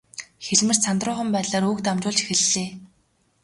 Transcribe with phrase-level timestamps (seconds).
[0.45, 2.69] Хэлмэрч сандруухан байдлаар үг дамжуулж эхэллээ.